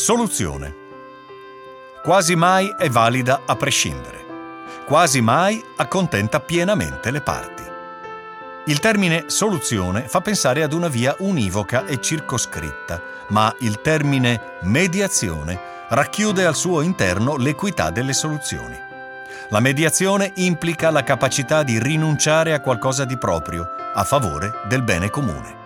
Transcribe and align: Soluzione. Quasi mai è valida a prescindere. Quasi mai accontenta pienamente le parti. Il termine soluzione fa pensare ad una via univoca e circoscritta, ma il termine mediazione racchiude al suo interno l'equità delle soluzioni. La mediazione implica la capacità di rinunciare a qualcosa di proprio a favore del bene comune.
Soluzione. 0.00 0.74
Quasi 2.02 2.34
mai 2.34 2.74
è 2.78 2.88
valida 2.88 3.42
a 3.44 3.54
prescindere. 3.54 4.24
Quasi 4.86 5.20
mai 5.20 5.62
accontenta 5.76 6.40
pienamente 6.40 7.10
le 7.10 7.20
parti. 7.20 7.62
Il 8.64 8.80
termine 8.80 9.24
soluzione 9.26 10.08
fa 10.08 10.22
pensare 10.22 10.62
ad 10.62 10.72
una 10.72 10.88
via 10.88 11.14
univoca 11.18 11.84
e 11.84 12.00
circoscritta, 12.00 13.02
ma 13.28 13.54
il 13.58 13.82
termine 13.82 14.56
mediazione 14.62 15.60
racchiude 15.90 16.46
al 16.46 16.56
suo 16.56 16.80
interno 16.80 17.36
l'equità 17.36 17.90
delle 17.90 18.14
soluzioni. 18.14 18.80
La 19.50 19.60
mediazione 19.60 20.32
implica 20.36 20.88
la 20.88 21.02
capacità 21.02 21.62
di 21.62 21.78
rinunciare 21.78 22.54
a 22.54 22.60
qualcosa 22.60 23.04
di 23.04 23.18
proprio 23.18 23.68
a 23.92 24.02
favore 24.04 24.62
del 24.66 24.82
bene 24.82 25.10
comune. 25.10 25.59